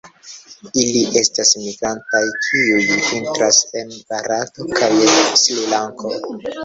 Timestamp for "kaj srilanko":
4.81-6.15